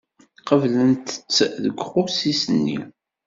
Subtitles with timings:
[0.47, 2.79] Qeblent-tt deg uqusis-nni.